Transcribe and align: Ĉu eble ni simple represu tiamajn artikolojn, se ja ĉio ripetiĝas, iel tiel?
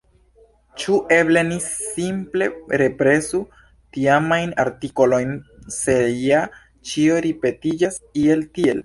Ĉu 0.83 0.93
eble 1.17 1.41
ni 1.49 1.57
simple 1.65 2.47
represu 2.83 3.41
tiamajn 3.97 4.55
artikolojn, 4.65 5.37
se 5.77 5.99
ja 6.29 6.41
ĉio 6.93 7.21
ripetiĝas, 7.29 8.03
iel 8.25 8.43
tiel? 8.59 8.77